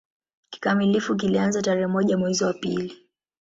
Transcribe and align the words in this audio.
Kikamilifu 0.49 1.15
kilianza 1.15 1.61
tarehe 1.61 1.87
moja 1.87 2.17
mwezi 2.17 2.43
wa 2.43 2.53
pili 2.53 2.97